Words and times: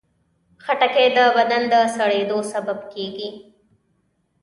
خټکی 0.63 1.07
د 1.15 1.17
بدن 1.37 1.63
د 1.73 1.73
سړېدو 1.95 2.39
سبب 2.53 2.79
کېږي. 2.93 3.29